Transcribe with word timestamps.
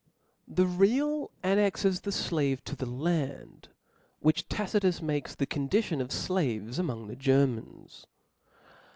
The 0.47 0.65
real 0.65 1.29
annexes 1.43 2.01
the 2.01 2.11
flave 2.11 2.63
to 2.63 2.75
the 2.75 2.87
land, 2.87 3.67
C)^^«* 3.69 3.73
which 4.19 4.49
Tacitus 4.49 4.99
makes 4.99 5.33
Q) 5.35 5.35
the 5.37 5.45
condition 5.45 6.01
of 6.01 6.07
flaves 6.09 6.77
manorum. 6.79 6.79
among 6.79 7.07
the 7.07 7.15
Germans. 7.15 8.07